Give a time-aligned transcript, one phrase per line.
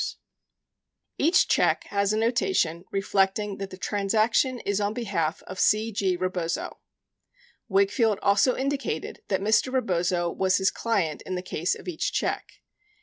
[1.17, 5.91] 1039 Each check has a notation reflecting that the transaction is on behalf of C.
[5.91, 6.17] G.
[6.17, 6.65] Rebozo.
[6.65, 6.77] 82
[7.69, 9.71] Wakefield also indicated that Mr.
[9.71, 12.53] Rebozo was his client in the case of each check.